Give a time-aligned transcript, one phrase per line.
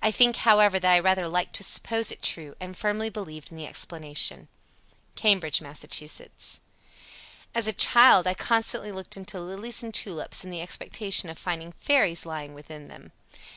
[0.00, 3.56] I think, however, that I rather liked to suppose it true and firmly believed in
[3.56, 4.46] the explanation."
[5.16, 5.82] Cambridge, Mass.
[5.82, 6.28] 83.
[7.56, 11.72] "As a child, I constantly looked into lilies and tulips in the expectation of finding
[11.72, 13.10] fairies lying within them."